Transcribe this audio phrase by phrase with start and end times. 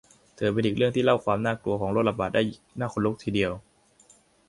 [0.37, 2.41] ถือเป็นอีกเรื่องที่เล่าความน่ากลัวของโรคระบาดได้
[2.79, 3.51] น่าขนลุกทีเดียว